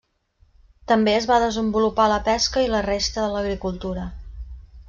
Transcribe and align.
També 0.91 1.13
es 1.17 1.27
va 1.33 1.37
desenvolupar 1.43 2.09
la 2.13 2.19
pesca 2.31 2.65
i 2.65 2.73
la 2.75 2.83
resta 2.89 3.27
de 3.27 3.29
l'agricultura. 3.37 4.09